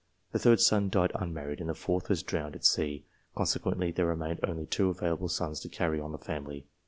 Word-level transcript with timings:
The 0.31 0.39
third 0.39 0.59
son 0.59 0.89
died 0.89 1.11
unmarried, 1.13 1.59
and 1.59 1.69
the 1.69 1.75
fourth 1.75 2.09
was 2.09 2.23
drowned 2.23 2.55
at 2.55 2.65
sea, 2.65 3.05
consequently 3.35 3.91
there 3.91 4.07
remained 4.07 4.39
only 4.43 4.65
two 4.65 4.89
available 4.89 5.27
sons 5.29 5.59
to 5.59 5.69
carry 5.69 5.99
on 6.01 6.11
the 6.11 6.17
family. 6.17 6.65